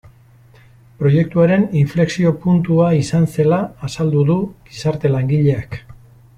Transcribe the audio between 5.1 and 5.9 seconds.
langileak.